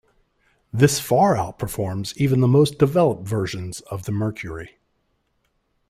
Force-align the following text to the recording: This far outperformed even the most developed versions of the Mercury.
This 0.73 0.99
far 0.99 1.35
outperformed 1.35 2.17
even 2.17 2.39
the 2.41 2.47
most 2.47 2.79
developed 2.79 3.27
versions 3.27 3.81
of 3.81 4.05
the 4.05 4.11
Mercury. 4.11 4.79